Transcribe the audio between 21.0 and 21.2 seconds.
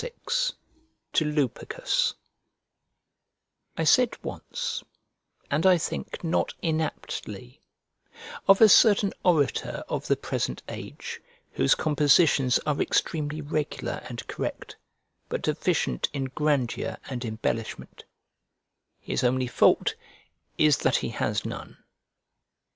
he